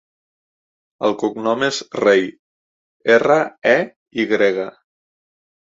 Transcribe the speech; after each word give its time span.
El 1.09 1.13
cognom 1.23 1.65
és 1.69 1.83
Rey: 1.99 2.25
erra, 3.19 3.39
e, 3.77 3.79
i 4.25 4.31
grega. 4.35 4.69